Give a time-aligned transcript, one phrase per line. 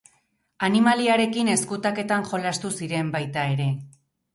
[0.67, 3.75] Animaliarekin ezkutaketan jolastu ziren, baita ere.